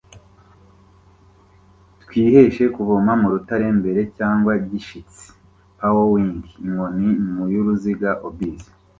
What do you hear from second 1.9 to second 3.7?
Twiheshe kuvoma mu rutare